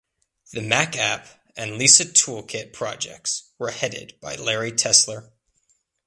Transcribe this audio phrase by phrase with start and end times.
[0.51, 5.29] The MacApp and Lisa Toolkit projects were headed by Larry Tesler.